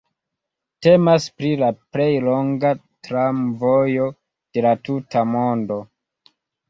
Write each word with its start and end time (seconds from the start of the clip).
Temas 0.85 1.27
pri 1.41 1.51
la 1.63 1.67
plej 1.95 2.07
longa 2.29 2.71
tramvojo 3.09 4.09
de 4.59 4.65
la 4.67 4.73
tuta 4.89 5.25
mondo. 5.35 5.79